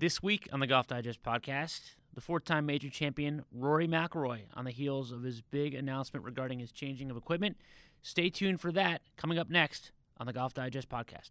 [0.00, 4.70] This week on the Golf Digest podcast, the four-time major champion Rory McIlroy on the
[4.70, 7.56] heels of his big announcement regarding his changing of equipment.
[8.00, 11.30] Stay tuned for that coming up next on the Golf Digest podcast.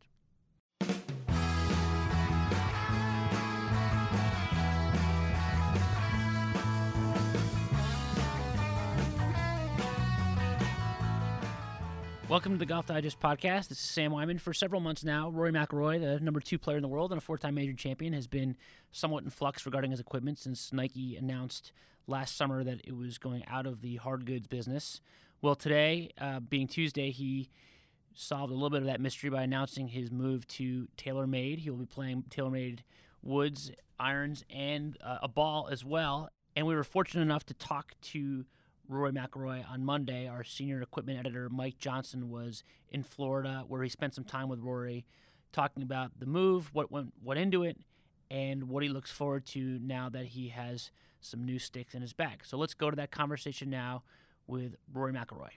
[12.29, 13.69] Welcome to the Golf Digest podcast.
[13.69, 14.41] This is Sam Weinman.
[14.41, 17.21] For several months now, Rory McIlroy, the number two player in the world and a
[17.21, 18.57] four-time major champion, has been
[18.91, 21.71] somewhat in flux regarding his equipment since Nike announced
[22.05, 24.99] last summer that it was going out of the hard goods business.
[25.41, 27.49] Well, today, uh, being Tuesday, he
[28.13, 31.59] solved a little bit of that mystery by announcing his move to TaylorMade.
[31.59, 32.80] He will be playing TaylorMade
[33.23, 33.71] woods,
[34.02, 36.30] irons, and uh, a ball as well.
[36.57, 38.44] And we were fortunate enough to talk to
[38.88, 40.27] Rory McIlroy on Monday.
[40.27, 44.60] Our senior equipment editor, Mike Johnson, was in Florida where he spent some time with
[44.60, 45.05] Rory
[45.52, 47.77] talking about the move, what went, went into it,
[48.30, 50.91] and what he looks forward to now that he has
[51.22, 52.43] some new sticks in his bag.
[52.46, 54.04] So let's go to that conversation now
[54.46, 55.49] with Rory McIlroy.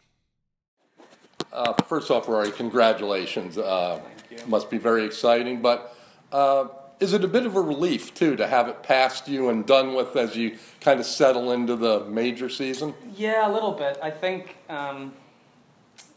[1.53, 3.58] Uh, first off, Rory, congratulations.
[3.58, 4.01] Uh,
[4.47, 5.97] must be very exciting, but
[6.33, 6.69] uh,
[7.01, 9.95] is it a bit of a relief too to have it past you and done
[9.95, 12.95] with as you kind of settle into the major season?
[13.17, 13.98] Yeah, a little bit.
[14.03, 15.15] I think um,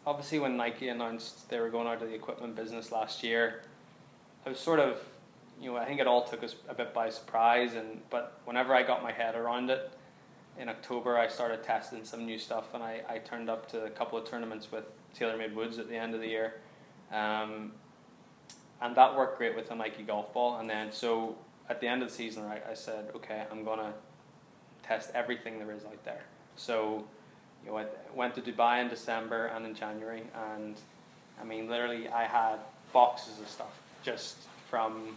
[0.06, 3.64] obviously when Nike announced they were going out of the equipment business last year,
[4.46, 5.02] I was sort of,
[5.62, 7.76] you know, I think it all took us a bit by surprise.
[7.76, 9.90] And but whenever I got my head around it,
[10.60, 13.90] in October I started testing some new stuff, and I, I turned up to a
[13.90, 14.84] couple of tournaments with
[15.18, 16.56] TaylorMade Woods at the end of the year.
[17.12, 17.72] Um,
[18.84, 20.60] and that worked great with a Nike golf ball.
[20.60, 21.36] And then so
[21.70, 23.94] at the end of the season, right, I said, okay, I'm gonna
[24.84, 26.24] test everything there is out there.
[26.58, 27.06] So
[27.66, 30.76] you know, I went to Dubai in December and in January, and
[31.40, 32.58] I mean, literally, I had
[32.92, 34.36] boxes of stuff just
[34.70, 35.16] from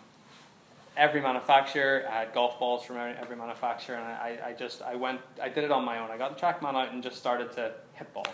[0.96, 2.04] every manufacturer.
[2.08, 5.64] I had golf balls from every manufacturer, and I, I just I went I did
[5.64, 6.12] it on my own.
[6.12, 8.28] I got the TrackMan out and just started to hit balls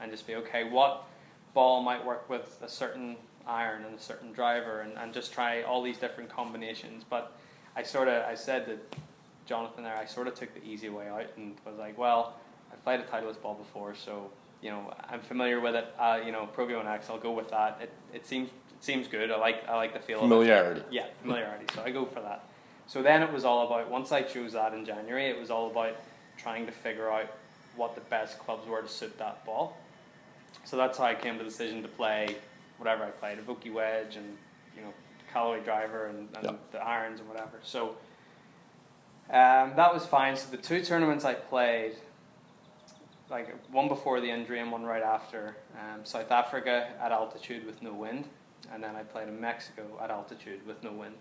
[0.00, 0.62] and just be okay.
[0.62, 1.02] What
[1.54, 3.16] ball might work with a certain
[3.46, 7.04] iron and a certain driver and, and just try all these different combinations.
[7.08, 7.36] But
[7.76, 8.78] I sort of, I said to
[9.46, 12.34] Jonathan there, I sort of took the easy way out and was like, well,
[12.72, 14.30] I've played a Titleist ball before, so,
[14.60, 15.86] you know, I'm familiar with it.
[15.98, 17.78] Uh, you know, Pro V1X, I'll go with that.
[17.80, 19.30] It, it seems it seems good.
[19.30, 20.80] I like I like the feel familiarity.
[20.80, 20.92] of it.
[20.92, 21.66] Yeah, familiarity.
[21.74, 22.44] so I go for that.
[22.86, 25.70] So then it was all about once I chose that in January, it was all
[25.70, 25.96] about
[26.36, 27.32] trying to figure out
[27.76, 29.76] what the best clubs were to suit that ball.
[30.64, 32.36] So that's how I came to the decision to play
[32.78, 34.36] whatever I played, a Vokey wedge and
[34.76, 34.92] you know
[35.32, 36.72] Callaway driver and, and yep.
[36.72, 37.58] the irons and whatever.
[37.62, 37.96] So
[39.28, 40.36] um, that was fine.
[40.36, 41.96] So the two tournaments I played,
[43.28, 47.82] like one before the injury and one right after, um, South Africa at altitude with
[47.82, 48.26] no wind,
[48.72, 51.16] and then I played in Mexico at altitude with no wind,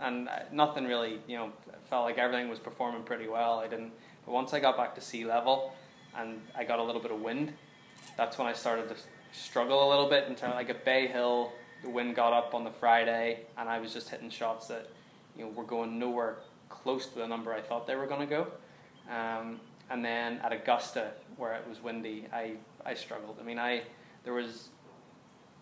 [0.00, 1.50] and uh, nothing really, you know,
[1.88, 3.58] felt like everything was performing pretty well.
[3.58, 3.92] I didn't,
[4.26, 5.72] but once I got back to sea level,
[6.14, 7.52] and I got a little bit of wind,
[8.18, 8.96] that's when I started to
[9.36, 11.52] struggle a little bit in terms of like at Bay Hill,
[11.82, 14.88] the wind got up on the Friday, and I was just hitting shots that
[15.36, 16.38] you know were going nowhere
[16.68, 18.46] close to the number I thought they were going to go.
[19.10, 19.60] Um,
[19.90, 22.54] and then at Augusta, where it was windy, I,
[22.84, 23.36] I struggled.
[23.40, 23.82] I mean, I
[24.24, 24.68] there was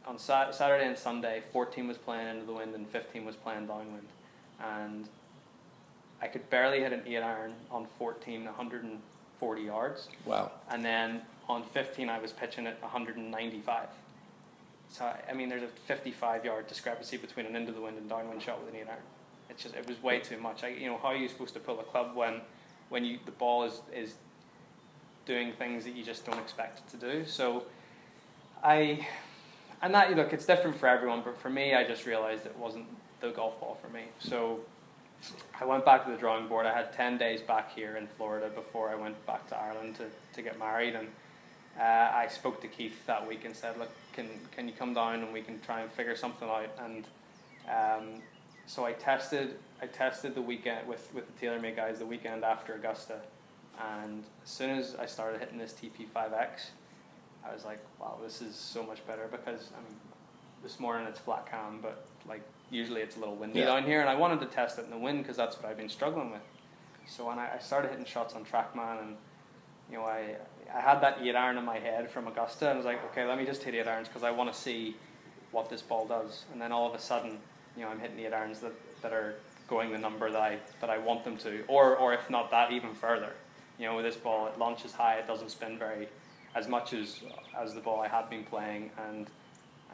[0.07, 4.09] on Saturday and Sunday, 14 was playing into the wind and 15 was playing downwind,
[4.63, 5.09] and
[6.23, 8.47] I could barely hit an eight iron on 14,
[9.45, 10.09] 140 yards.
[10.25, 10.51] Wow.
[10.71, 13.89] And then on 15, I was pitching at 195.
[14.91, 18.43] So I mean, there's a 55 yard discrepancy between an into the wind and downwind
[18.43, 18.99] shot with an eight iron.
[19.51, 20.65] It's just it was way too much.
[20.65, 22.41] I, you know, how are you supposed to pull a club when
[22.89, 24.15] when you the ball is is
[25.27, 27.27] doing things that you just don't expect it to do?
[27.27, 27.65] So
[28.63, 29.07] I
[29.83, 32.57] and that you look, it's different for everyone, but for me, I just realized it
[32.57, 32.87] wasn't
[33.21, 34.05] the golf ball for me.
[34.21, 34.61] So
[35.61, 36.67] I went back to the drawing board.
[36.67, 40.07] I had 10 days back here in Florida before I went back to Ireland to,
[40.35, 40.95] to get married.
[40.95, 41.09] And
[41.79, 41.83] uh,
[42.15, 45.33] I spoke to Keith that week and said, "Look, can can you come down and
[45.33, 47.05] we can try and figure something out?" And
[47.69, 48.23] um,
[48.67, 52.75] so I tested I tested the weekend with with the TaylorMade guys the weekend after
[52.75, 53.21] Augusta,
[53.99, 56.67] and as soon as I started hitting this TP5X,
[57.45, 59.99] I was like, "Wow, this is so much better." Because I mean,
[60.63, 62.43] this morning it's flat cam, but like
[62.75, 63.67] usually it's a little windy yeah.
[63.67, 65.77] down here, and I wanted to test it in the wind because that's what I've
[65.77, 66.43] been struggling with.
[67.07, 69.17] So when I, I started hitting shots on TrackMan and
[69.91, 70.37] you know, I
[70.75, 73.25] I had that eight iron in my head from Augusta, and I was like, okay,
[73.27, 74.97] let me just hit eight irons because I want to see
[75.53, 76.45] what this ball does.
[76.53, 77.39] And then all of a sudden,
[77.77, 78.73] you know, I'm hitting eight irons that,
[79.03, 79.37] that are
[79.69, 82.73] going the number that I that I want them to, or or if not that,
[82.73, 83.33] even further.
[83.79, 86.09] You know, with this ball, it launches high, it doesn't spin very
[86.55, 87.21] as much as
[87.57, 89.29] as the ball I had been playing, and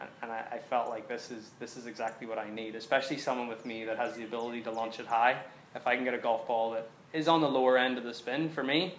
[0.01, 3.19] and, and I, I felt like this is this is exactly what I need, especially
[3.19, 5.37] someone with me that has the ability to launch it high.
[5.75, 8.15] If I can get a golf ball that is on the lower end of the
[8.15, 8.95] spin for me,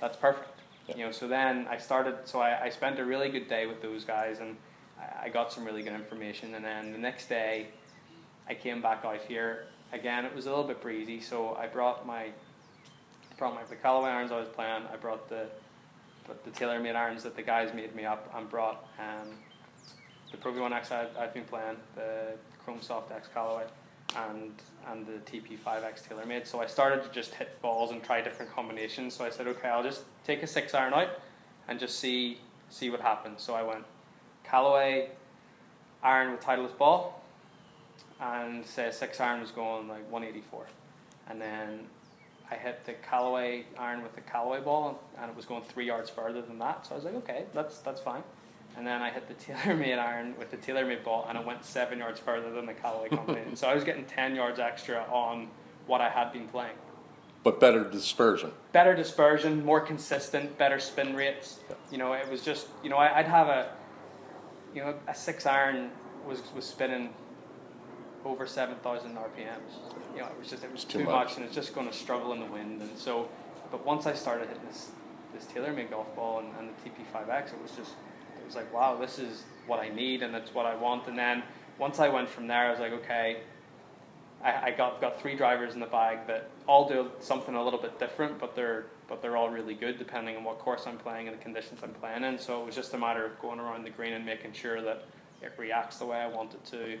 [0.00, 0.60] that's perfect.
[0.88, 0.96] Yeah.
[0.96, 2.16] You know, so then I started.
[2.24, 4.56] So I, I spent a really good day with those guys, and
[4.98, 6.54] I, I got some really good information.
[6.54, 7.68] And then the next day,
[8.48, 10.24] I came back out here again.
[10.24, 12.28] It was a little bit breezy, so I brought my
[13.38, 14.82] brought my the Callaway irons I was playing.
[14.92, 15.46] I brought the
[16.26, 19.28] but the TaylorMade irons that the guys made me up, and brought um,
[20.30, 22.32] the Pro V1 X I've, I've been playing, the
[22.64, 23.64] Chrome Soft X Callaway,
[24.16, 24.52] and
[24.90, 26.46] and the TP5X TaylorMade.
[26.46, 29.14] So I started to just hit balls and try different combinations.
[29.14, 31.10] So I said, okay, I'll just take a six iron out
[31.68, 32.38] and just see
[32.68, 33.42] see what happens.
[33.42, 33.84] So I went
[34.44, 35.10] Callaway
[36.02, 37.22] iron with Titleist ball,
[38.20, 40.66] and say six iron was going like 184,
[41.28, 41.80] and then
[42.50, 46.10] I hit the Callaway iron with the Callaway ball, and it was going three yards
[46.10, 46.86] further than that.
[46.86, 48.22] So I was like, okay, that's that's fine.
[48.76, 51.98] And then I hit the TaylorMade iron with the TaylorMade ball, and it went seven
[51.98, 53.56] yards further than the Callaway combination.
[53.56, 55.48] so I was getting ten yards extra on
[55.86, 56.76] what I had been playing.
[57.42, 58.52] But better dispersion.
[58.72, 61.60] Better dispersion, more consistent, better spin rates.
[61.90, 63.72] You know, it was just you know I, I'd have a
[64.74, 65.90] you know a six iron
[66.26, 67.10] was was spinning
[68.24, 70.14] over seven thousand RPMs.
[70.14, 71.28] You know, it was just it was Too too, much.
[71.28, 71.36] much.
[71.36, 72.82] and it's just going to struggle in the wind.
[72.82, 73.28] And so,
[73.70, 74.90] but once I started hitting this
[75.34, 77.92] this TaylorMade golf ball and, and the TP5X, it was just
[78.50, 81.06] was like wow, this is what I need and it's what I want.
[81.06, 81.42] And then
[81.78, 83.38] once I went from there, I was like okay.
[84.42, 87.80] I, I got got three drivers in the bag that all do something a little
[87.80, 91.28] bit different, but they're but they're all really good depending on what course I'm playing
[91.28, 92.38] and the conditions I'm playing in.
[92.38, 95.04] So it was just a matter of going around the green and making sure that
[95.42, 96.98] it reacts the way I want it to,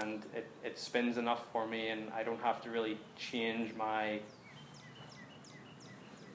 [0.00, 4.20] and it, it spins enough for me, and I don't have to really change my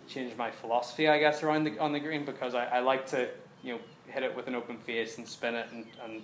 [0.08, 3.30] change my philosophy, I guess, around the on the green because I, I like to
[3.64, 6.22] you know hit it with an open face and spin it and, and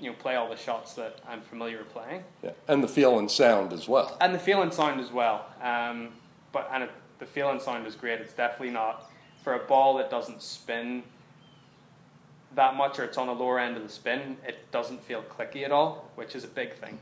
[0.00, 2.50] you know play all the shots that I'm familiar with playing Yeah.
[2.68, 4.16] And the feel and sound as well.
[4.20, 5.46] and the feel and sound as well.
[5.62, 6.10] Um,
[6.52, 8.20] but and it, the feel and sound is great.
[8.20, 9.10] It's definitely not
[9.42, 11.02] for a ball that doesn't spin
[12.54, 14.36] that much, or it's on the lower end of the spin.
[14.46, 16.98] It doesn't feel clicky at all, which is a big thing.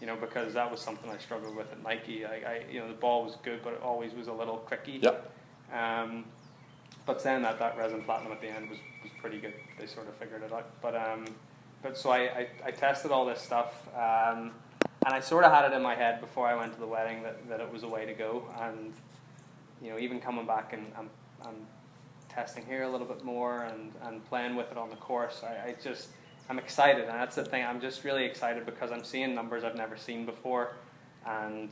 [0.00, 2.24] You know, because that was something I struggled with at Nike.
[2.24, 5.02] I, I you know, the ball was good, but it always was a little clicky.
[5.02, 5.32] Yep.
[5.72, 6.24] Um,
[7.06, 8.78] but then that, that RZN Platinum at the end was
[9.20, 9.54] pretty good.
[9.78, 10.68] They sort of figured it out.
[10.80, 11.26] But um,
[11.82, 14.52] but so I, I, I tested all this stuff, um,
[15.06, 17.22] and I sort of had it in my head before I went to the wedding
[17.22, 18.44] that, that it was a way to go.
[18.60, 18.92] And
[19.82, 21.08] you know, even coming back and I'm,
[21.42, 21.66] I'm
[22.28, 25.70] testing here a little bit more and, and playing with it on the course, I,
[25.70, 26.08] I just
[26.50, 27.64] I'm excited, and that's the thing.
[27.64, 30.76] I'm just really excited because I'm seeing numbers I've never seen before,
[31.26, 31.70] and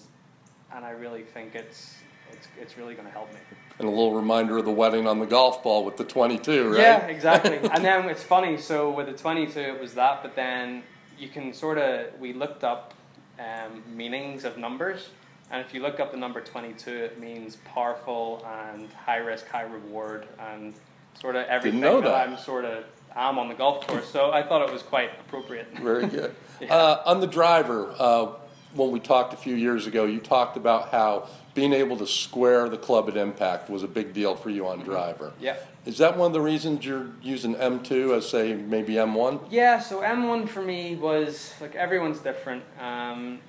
[0.72, 1.96] and I really think it's
[2.32, 3.38] it's it's really going to help me.
[3.78, 6.80] And a little reminder of the wedding on the golf ball with the 22, right?
[6.80, 7.58] Yeah, exactly.
[7.58, 8.58] and then it's funny.
[8.58, 10.82] So with the 22, it was that, but then
[11.16, 12.94] you can sort of we looked up
[13.38, 15.10] um, meanings of numbers,
[15.50, 19.62] and if you look up the number 22, it means powerful and high risk, high
[19.62, 20.74] reward, and
[21.20, 22.14] sort of everything know that.
[22.14, 22.84] I'm sort of
[23.18, 24.08] am on the golf course.
[24.08, 25.68] So I thought it was quite appropriate.
[25.78, 26.34] Very good.
[26.60, 26.74] Yeah.
[26.74, 28.32] uh, on the driver, uh,
[28.74, 32.68] when we talked a few years ago, you talked about how being able to square
[32.68, 35.32] the club at impact was a big deal for you on driver.
[35.40, 35.56] Yeah.
[35.86, 39.46] Is that one of the reasons you're using M2 as, say, maybe M1?
[39.50, 42.62] Yeah, so M1 for me was like everyone's different.
[42.78, 43.40] Um,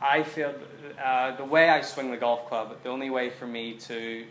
[0.00, 0.54] I feel
[1.02, 4.24] uh, the way I swing the golf club, the only way for me to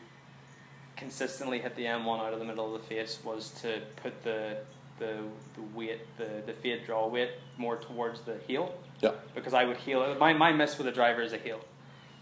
[0.97, 4.57] consistently hit the M1 out of the middle of the face was to put the
[4.99, 5.17] the,
[5.55, 9.11] the weight, the, the fade draw weight more towards the heel Yeah.
[9.33, 10.15] because I would heel.
[10.19, 11.59] My, my miss with a driver is a heel.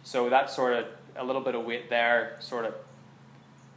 [0.04, 2.76] So that sort of, a little bit of weight there sort of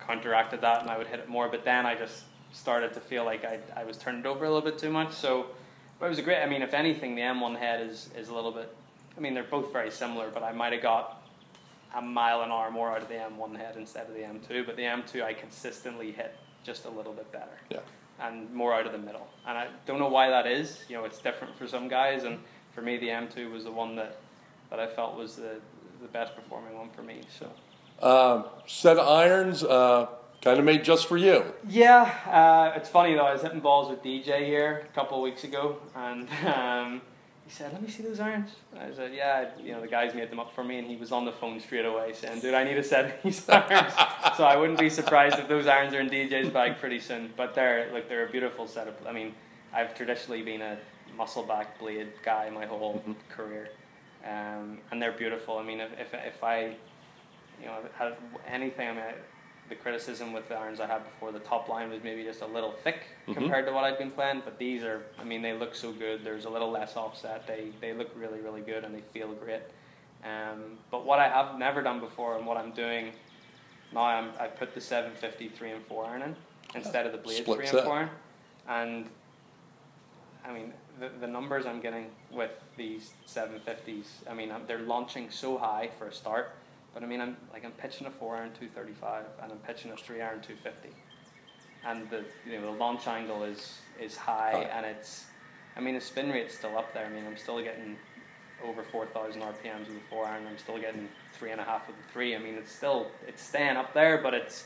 [0.07, 1.49] counteracted that and I would hit it more.
[1.49, 4.49] But then I just started to feel like I, I was turning it over a
[4.52, 5.12] little bit too much.
[5.12, 5.47] So
[5.99, 8.35] but it was a great, I mean, if anything, the M1 head is, is a
[8.35, 8.75] little bit,
[9.16, 11.23] I mean, they're both very similar, but I might have got
[11.95, 14.64] a mile an hour more out of the M1 head instead of the M2.
[14.64, 17.80] But the M2 I consistently hit just a little bit better Yeah.
[18.20, 19.26] And more out of the middle.
[19.46, 20.84] And I don't know why that is.
[20.88, 22.38] You know, it's different for some guys, and
[22.74, 24.18] for me, the M2 was the one that,
[24.70, 25.60] that I felt was the,
[26.02, 27.20] the best performing one for me.
[27.38, 27.50] So
[28.00, 30.06] Uh, set of irons, uh,
[30.42, 31.44] kind of made just for you.
[31.68, 33.26] yeah, uh, it's funny though.
[33.26, 37.02] I was hitting balls with DJ here a couple of weeks ago, and um,
[37.50, 40.30] he said, "Let me see those irons." I said, "Yeah." You know, the guys made
[40.30, 42.62] them up for me, and he was on the phone straight away saying, "Dude, I
[42.62, 43.92] need a set of these irons."
[44.37, 47.33] so I wouldn't be surprised if those irons are in DJ's bag pretty soon.
[47.37, 48.95] But they're like they're a beautiful set of.
[49.04, 49.35] I mean,
[49.73, 50.78] I've traditionally been a
[51.16, 53.71] muscle back blade guy my whole career,
[54.25, 55.59] um, and they're beautiful.
[55.59, 56.76] I mean, if if, if I,
[57.61, 58.16] you know, had
[58.47, 59.04] anything, I mean,
[59.70, 62.46] the criticism with the irons I had before, the top line was maybe just a
[62.46, 63.34] little thick Mhm.
[63.34, 64.42] compared to what I'd been playing.
[64.44, 66.22] But these are, I mean, they look so good.
[66.24, 67.46] There's a little less offset.
[67.46, 69.62] They they look really really good and they feel great.
[70.24, 73.12] Um, but what I have never done before and what I'm doing
[73.92, 76.36] now, I'm, I put the 750 3 and 4 iron in
[76.74, 77.74] instead of the blade Split 3 set.
[77.76, 78.10] and 4 iron.
[78.68, 79.10] And
[80.44, 85.56] I mean, the, the numbers I'm getting with these 750s, I mean, they're launching so
[85.56, 86.50] high for a start.
[86.94, 89.97] But I mean, I'm like I'm pitching a four iron 235 and I'm pitching a
[89.97, 90.88] three iron 250,
[91.87, 94.62] and the you know the launch angle is is high High.
[94.76, 95.26] and it's,
[95.76, 97.06] I mean, the spin rate's still up there.
[97.06, 97.97] I mean, I'm still getting
[98.64, 100.47] over 4,000 RPMs with the four iron.
[100.47, 102.35] I'm still getting three and a half with the three.
[102.35, 104.64] I mean, it's still it's staying up there, but it's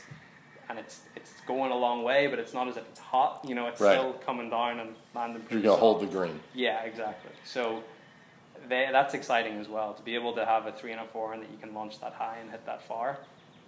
[0.67, 3.45] and it's it's going a long way, but it's not as if it's hot.
[3.47, 3.97] You know, it's Right.
[3.99, 5.43] still coming down and landing.
[5.51, 6.39] You're gonna hold the green.
[6.55, 7.31] Yeah, exactly.
[7.43, 7.83] So
[8.67, 11.33] they, that's exciting as well to be able to have a three and a four
[11.33, 13.19] and that you can launch that high and hit that far.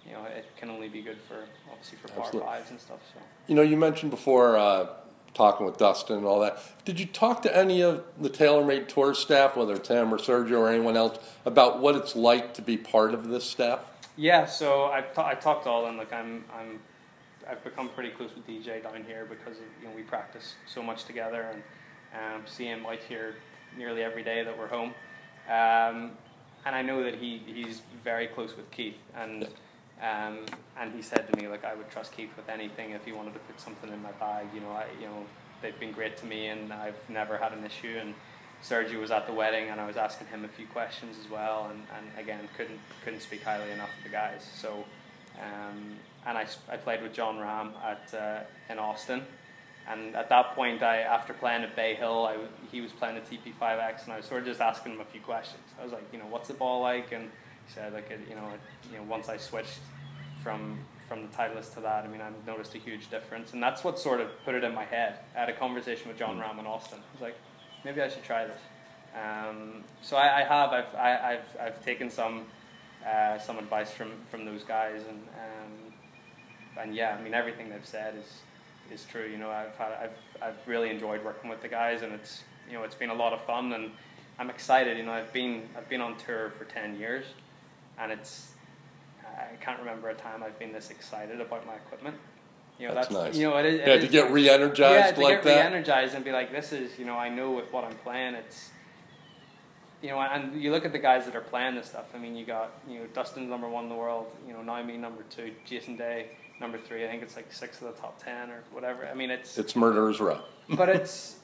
[0.06, 3.00] You know, it can only be good for obviously for par fives and stuff.
[3.12, 4.86] So You know, you mentioned before uh,
[5.34, 6.58] talking with Dustin and all that.
[6.84, 10.60] Did you talk to any of the TaylorMade Tour staff, whether it's him or Sergio
[10.60, 13.80] or anyone else, about what it's like to be part of this staff?
[14.18, 15.96] yeah, so I've I talked to all of them.
[15.96, 16.80] Like I'm I'm
[17.48, 20.82] I've become pretty close with DJ down here because of, you know we practice so
[20.82, 21.62] much together and
[22.14, 23.36] um, see him out here
[23.78, 24.92] nearly every day that we're home.
[25.48, 26.12] Um,
[26.66, 29.48] and I know that he, he's very close with Keith and
[30.00, 30.38] um,
[30.78, 33.32] and he said to me like I would trust Keith with anything if he wanted
[33.34, 34.46] to put something in my bag.
[34.54, 35.24] You know, I you know
[35.60, 37.96] they've been great to me and I've never had an issue.
[38.00, 38.14] And
[38.62, 41.70] Sergio was at the wedding and I was asking him a few questions as well.
[41.70, 44.48] And, and again, couldn't couldn't speak highly enough of the guys.
[44.60, 44.84] So
[45.40, 49.22] um, and I played with Jon Rahm at uh, in Austin.
[49.88, 52.36] And at that point, I after playing at Bay Hill, I,
[52.70, 55.20] he was playing at TP5X, and I was sort of just asking him a few
[55.20, 55.62] questions.
[55.80, 57.12] I was like, you know, what's the ball like?
[57.12, 58.60] And he said, like, you know, it,
[58.92, 59.80] you know, once I switched
[60.42, 60.78] from
[61.08, 63.98] from the Titleist to that, I mean, I noticed a huge difference, and that's what
[63.98, 65.20] sort of put it in my head.
[65.34, 66.98] I had a conversation with Jon Rahm in Austin.
[66.98, 67.36] I was like,
[67.82, 68.60] maybe I should try this.
[69.16, 72.44] Um, so I, I have, I've, I, I've, I've taken some
[73.06, 75.92] uh, some advice from, from those guys, and um,
[76.82, 78.42] and yeah, I mean, everything they've said is
[78.90, 79.26] is true.
[79.26, 82.74] You know, I've had, I've, I've really enjoyed working with the guys, and it's you
[82.74, 83.90] know, it's been a lot of fun, and
[84.38, 84.96] I'm excited.
[84.98, 87.24] You know, I've been I've been on tour for ten years,
[87.98, 88.52] and it's
[89.24, 92.16] I can't remember a time I've been this excited about my equipment.
[92.78, 93.36] You know, That's that's, nice.
[93.36, 93.80] you know, it is.
[93.80, 95.70] it Yeah, is to get re-energized yeah, to like get that.
[95.70, 98.70] re-energized and be like, this is, you know, I know with what I'm playing, it's,
[100.00, 102.06] you know, and you look at the guys that are playing this stuff.
[102.14, 104.26] I mean, you got, you know, Dustin's number one in the world.
[104.46, 106.26] You know, Naomi number two, Jason Day
[106.60, 107.04] number three.
[107.04, 109.06] I think it's like six of the top ten or whatever.
[109.06, 110.40] I mean, it's, It's murderer's row.
[110.70, 111.36] but it's,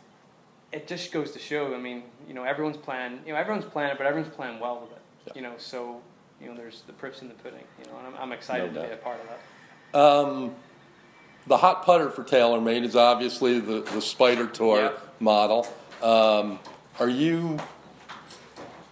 [0.72, 1.74] it just goes to show.
[1.74, 4.80] I mean, you know, everyone's playing, you know, everyone's playing it, but everyone's playing well
[4.80, 5.02] with it.
[5.28, 5.32] Yeah.
[5.36, 6.00] You know, so,
[6.40, 7.64] you know, there's the proof's in the pudding.
[7.78, 8.98] You know, and I'm, I'm excited No to be doubt.
[8.98, 9.28] a part of
[9.92, 9.98] that.
[9.98, 10.54] Um,
[11.46, 15.66] the hot putter for TaylorMade is obviously the, the Spider Tour model.
[16.02, 16.58] Um,
[16.98, 17.58] are you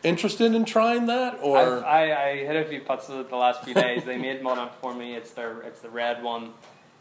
[0.02, 3.64] interested in trying that, I've, or I, I hit a few putts the the last
[3.64, 4.04] few days.
[4.04, 5.14] they made one up for me.
[5.14, 6.52] It's the it's the red one.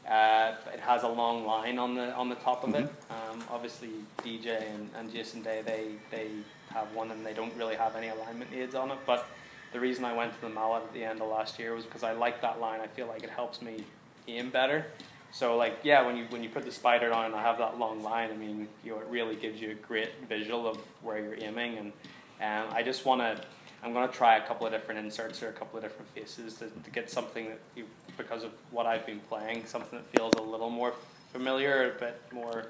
[0.08, 2.86] Uh, it has a long line on the on the top of it.
[2.86, 3.31] Mm-hmm.
[3.31, 3.89] Um, obviously,
[4.24, 6.29] DJ and, and Jason Day they they
[6.74, 8.98] have one and they don't really have any alignment aids on it.
[9.05, 9.27] But
[9.74, 12.03] the reason I went to the mallet at the end of last year was because
[12.03, 12.79] I like that line.
[12.81, 13.84] I feel like it helps me
[14.27, 14.86] aim better.
[15.31, 17.79] So like yeah, when you when you put the spider on and I have that
[17.79, 21.20] long line, I mean you know it really gives you a great visual of where
[21.20, 21.93] you're aiming, and
[22.41, 23.43] um, I just want to.
[23.83, 26.53] I'm going to try a couple of different inserts or a couple of different faces
[26.55, 30.36] to, to get something that you, because of what I've been playing, something that feels
[30.36, 30.93] a little more
[31.31, 32.67] familiar, a bit more,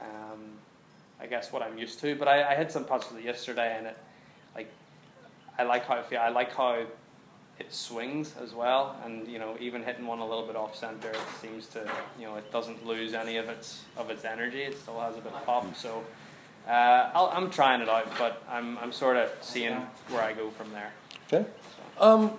[0.00, 0.40] um,
[1.20, 2.16] I guess what I'm used to.
[2.16, 3.98] But I, I had some putts with it yesterday, and it
[4.56, 4.72] like
[5.58, 6.20] I like how it feels.
[6.20, 6.84] I like how
[7.60, 11.10] it swings as well, and you know, even hitting one a little bit off center,
[11.10, 11.88] it seems to,
[12.18, 14.62] you know, it doesn't lose any of its of its energy.
[14.62, 15.76] It still has a bit of pop.
[15.76, 16.02] So
[16.68, 19.74] uh, I'll, I'm trying it out, but I'm I'm sort of seeing
[20.10, 20.92] where I go from there.
[21.26, 21.48] okay?
[21.98, 22.32] Um,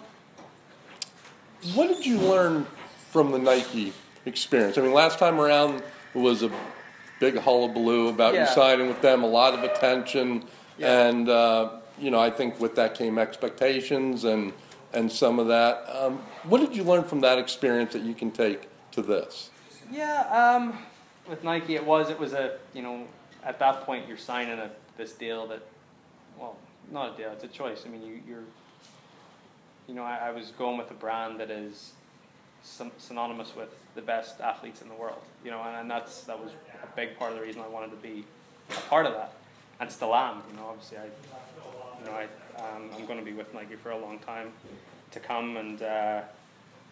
[1.76, 2.66] what did you learn
[3.12, 3.94] from the Nike
[4.26, 4.78] experience?
[4.78, 5.84] I mean, last time around
[6.16, 6.52] it was a
[7.20, 10.44] big hullabaloo about you signing with them, a lot of attention,
[10.78, 11.08] Yeah.
[11.10, 14.54] and uh, you know, I think with that came expectations and
[14.94, 15.86] and some of that.
[15.96, 19.50] Um, what did you learn from that experience that you can take to this?
[19.92, 20.78] Yeah, um,
[21.30, 23.06] with Nike, it was it was a you know
[23.44, 25.62] at that point you're signing a this deal that,
[26.38, 26.58] well,
[26.92, 27.84] not a deal, it's a choice.
[27.86, 28.44] I mean, you you're,
[29.88, 31.94] you know, I, I was going with a brand that is
[32.64, 35.22] syn- synonymous with the best athletes in the world.
[35.44, 36.52] You know, and, and that's that was
[36.84, 38.26] a big part of the reason I wanted to be
[38.70, 39.34] a part of that,
[39.80, 40.42] and still am.
[40.50, 42.24] You know, obviously I, you know, I
[42.62, 44.52] um, I'm going to be with Nike for a long time
[45.12, 46.22] to come, and uh,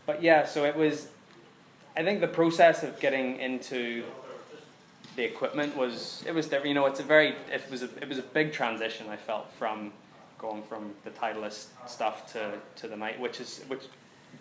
[0.06, 1.10] but yeah, so it was
[1.96, 4.03] I think the process of getting into
[5.20, 6.68] the equipment was it was different.
[6.68, 9.10] You know, it's a very it was a it was a big transition.
[9.10, 9.92] I felt from
[10.38, 13.84] going from the Titleist stuff to to the Nike, which is which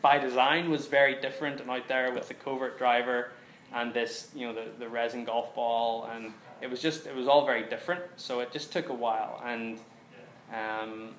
[0.03, 3.31] by design was very different and out there with the covert driver
[3.75, 6.33] and this you know the the RZN golf ball and
[6.63, 8.03] it was just it was all very different.
[8.17, 9.81] So it just took a while and.
[10.55, 11.11] Um,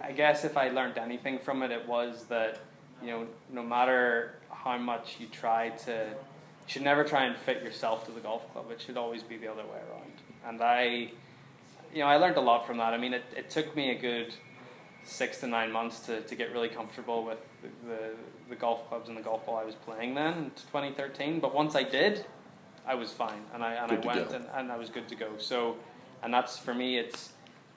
[0.00, 2.60] I guess if I learned anything from it, it was that
[3.02, 6.14] you know no matter how much you try to,
[6.68, 8.66] should never try and fit yourself to the golf club.
[8.70, 10.12] It should always be the other way around.
[10.46, 11.10] And I,
[11.92, 12.92] you know, I learned a lot from that.
[12.92, 14.34] I mean, it, it took me a good
[15.02, 18.10] six to nine months to, to get really comfortable with the, the,
[18.50, 21.40] the golf clubs and the golf ball I was playing then in 2013.
[21.40, 22.26] But once I did,
[22.86, 25.14] I was fine, and I and Good I went and, and I was good to
[25.14, 25.28] go.
[25.38, 25.76] So,
[26.22, 26.98] and that's for me.
[26.98, 27.32] It's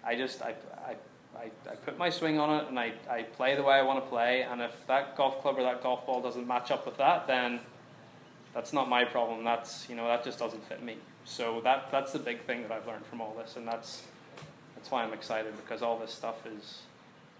[0.06, 0.56] I just I,
[0.86, 0.96] I,
[1.38, 4.04] I, I put my swing on it and I, I play the way I want
[4.04, 4.44] to play.
[4.44, 7.60] And if that golf club or that golf ball doesn't match up with that, then
[8.54, 9.44] that's not my problem.
[9.44, 10.98] That's you know that just doesn't fit me.
[11.26, 14.04] So that that's the big thing that I've learned from all this, and that's
[14.76, 16.80] that's why I'm excited because all this stuff is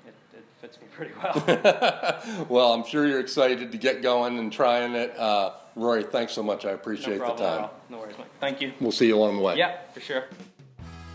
[0.06, 2.46] it, it fits me pretty well.
[2.50, 5.18] well, I'm sure you're excited to get going and trying it.
[5.18, 6.66] Uh, Rory, thanks so much.
[6.66, 7.70] I no appreciate the problem at time.
[7.90, 8.28] No worries, Mike.
[8.40, 8.74] Thank you.
[8.80, 9.58] We'll see you along the way.
[9.58, 10.26] Yeah, for sure.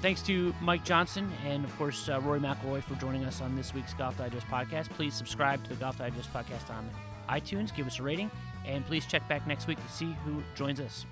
[0.03, 3.73] Thanks to Mike Johnson and, of course, uh, Rory McIlroy for joining us on this
[3.73, 4.91] week's Golf Digest podcast.
[4.91, 6.88] Please subscribe to the Golf Digest podcast on
[7.29, 8.31] iTunes, give us a rating,
[8.66, 11.06] and please check back next week to see who joins us.